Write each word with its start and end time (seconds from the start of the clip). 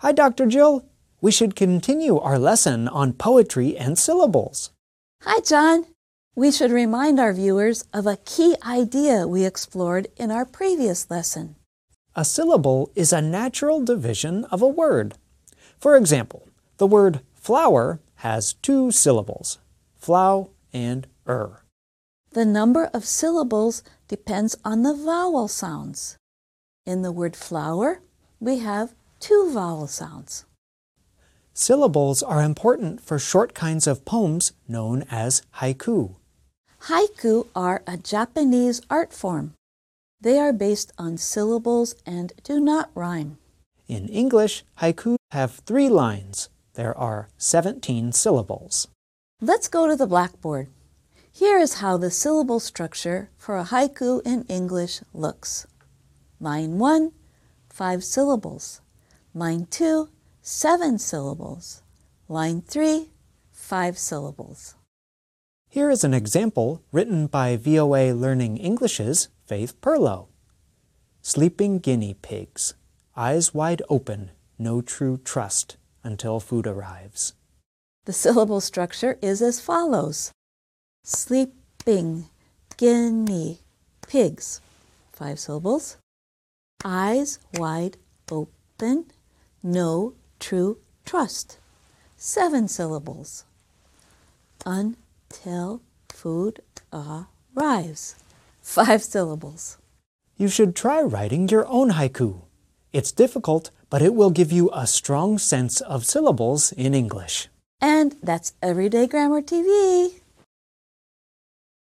Hi, 0.00 0.12
Dr. 0.12 0.46
Jill. 0.46 0.84
We 1.20 1.32
should 1.32 1.56
continue 1.56 2.20
our 2.20 2.38
lesson 2.38 2.86
on 2.86 3.14
poetry 3.14 3.76
and 3.76 3.98
syllables. 3.98 4.70
Hi, 5.22 5.40
John. 5.40 5.86
We 6.36 6.52
should 6.52 6.70
remind 6.70 7.18
our 7.18 7.32
viewers 7.32 7.84
of 7.92 8.06
a 8.06 8.18
key 8.18 8.54
idea 8.64 9.26
we 9.26 9.44
explored 9.44 10.06
in 10.16 10.30
our 10.30 10.44
previous 10.44 11.10
lesson. 11.10 11.56
A 12.14 12.24
syllable 12.24 12.92
is 12.94 13.12
a 13.12 13.20
natural 13.20 13.84
division 13.84 14.44
of 14.52 14.62
a 14.62 14.68
word. 14.68 15.14
For 15.80 15.96
example, 15.96 16.46
the 16.76 16.86
word 16.86 17.18
flower 17.34 17.98
has 18.22 18.52
two 18.52 18.92
syllables, 18.92 19.58
flow 19.96 20.50
and 20.72 21.08
er. 21.28 21.64
The 22.30 22.44
number 22.44 22.84
of 22.94 23.04
syllables 23.04 23.82
depends 24.06 24.56
on 24.64 24.84
the 24.84 24.94
vowel 24.94 25.48
sounds. 25.48 26.16
In 26.86 27.02
the 27.02 27.10
word 27.10 27.34
flower, 27.34 28.00
we 28.38 28.58
have 28.58 28.94
two 29.20 29.50
vowel 29.52 29.86
sounds. 29.86 30.44
Syllables 31.52 32.22
are 32.22 32.42
important 32.42 33.00
for 33.00 33.18
short 33.18 33.54
kinds 33.54 33.86
of 33.86 34.04
poems 34.04 34.52
known 34.68 35.04
as 35.10 35.42
haiku. 35.56 36.14
Haiku 36.82 37.46
are 37.54 37.82
a 37.86 37.96
Japanese 37.96 38.80
art 38.88 39.12
form. 39.12 39.54
They 40.20 40.38
are 40.38 40.52
based 40.52 40.92
on 40.98 41.18
syllables 41.18 41.94
and 42.06 42.32
do 42.44 42.60
not 42.60 42.90
rhyme. 42.94 43.38
In 43.88 44.08
English, 44.08 44.64
haiku 44.80 45.16
have 45.32 45.62
three 45.66 45.88
lines. 45.88 46.48
There 46.74 46.96
are 46.96 47.28
17 47.38 48.12
syllables. 48.12 48.86
Let's 49.40 49.68
go 49.68 49.88
to 49.88 49.96
the 49.96 50.06
blackboard. 50.06 50.68
Here 51.32 51.58
is 51.58 51.74
how 51.74 51.96
the 51.96 52.10
syllable 52.10 52.60
structure 52.60 53.30
for 53.36 53.58
a 53.58 53.64
haiku 53.64 54.22
in 54.24 54.44
English 54.48 55.00
looks. 55.12 55.66
Line 56.40 56.78
1, 56.78 57.12
5 57.70 58.04
syllables. 58.04 58.80
Line 59.34 59.66
2, 59.66 60.08
7 60.40 60.98
syllables. 60.98 61.82
Line 62.28 62.62
3, 62.62 63.10
5 63.52 63.98
syllables. 63.98 64.74
Here 65.68 65.90
is 65.90 66.02
an 66.02 66.14
example 66.14 66.82
written 66.92 67.26
by 67.26 67.56
VOA 67.56 68.14
Learning 68.14 68.56
English's 68.56 69.28
Faith 69.46 69.78
Perlow. 69.82 70.28
Sleeping 71.20 71.78
guinea 71.78 72.14
pigs, 72.14 72.72
eyes 73.16 73.52
wide 73.52 73.82
open, 73.90 74.30
no 74.58 74.80
true 74.80 75.18
trust 75.18 75.76
until 76.02 76.40
food 76.40 76.66
arrives. 76.66 77.34
The 78.06 78.14
syllable 78.14 78.62
structure 78.62 79.18
is 79.20 79.42
as 79.42 79.60
follows 79.60 80.32
sleeping 81.04 82.30
guinea 82.78 83.58
pigs, 84.06 84.62
five 85.12 85.38
syllables, 85.38 85.98
eyes 86.82 87.38
wide 87.54 87.98
open, 88.30 89.04
no 89.62 90.14
true 90.38 90.78
trust, 91.04 91.58
seven 92.16 92.68
syllables, 92.68 93.44
until 94.64 95.82
food 96.08 96.60
arrives, 96.92 98.16
five 98.60 99.02
syllables. 99.02 99.78
You 100.36 100.48
should 100.48 100.76
try 100.76 101.02
writing 101.02 101.48
your 101.48 101.66
own 101.66 101.90
haiku. 101.90 102.42
It's 102.92 103.12
difficult, 103.12 103.70
but 103.90 104.02
it 104.02 104.14
will 104.14 104.30
give 104.30 104.52
you 104.52 104.70
a 104.72 104.86
strong 104.86 105.38
sense 105.38 105.80
of 105.80 106.04
syllables 106.04 106.72
in 106.72 106.94
English. 106.94 107.48
And 107.80 108.16
that's 108.22 108.52
Everyday 108.62 109.06
Grammar 109.06 109.42
TV. 109.42 110.20